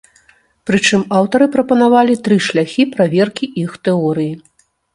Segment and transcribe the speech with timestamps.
[0.69, 4.33] Прычым, аўтары прапанавалі тры шляхі праверкі іх тэорыі.